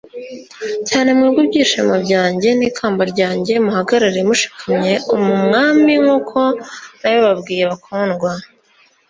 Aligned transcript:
cyane 0.87 1.09
mwebwe 1.17 1.41
byishimo 1.49 1.95
byanjye 2.05 2.49
n 2.59 2.61
ikamba 2.69 3.01
t 3.05 3.09
ryanjye 3.13 3.53
muhagarare 3.65 4.19
mushikamye 4.27 4.93
u 5.15 5.17
mu 5.23 5.35
Mwami 5.43 5.93
nk 6.03 6.09
uko 6.17 6.39
nabibabwiye 6.99 7.63
bakundwa 7.71 8.31